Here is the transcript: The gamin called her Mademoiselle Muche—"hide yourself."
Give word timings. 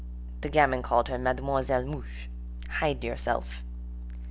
The 0.41 0.49
gamin 0.49 0.81
called 0.81 1.09
her 1.09 1.19
Mademoiselle 1.19 1.85
Muche—"hide 1.85 3.03
yourself." 3.03 3.63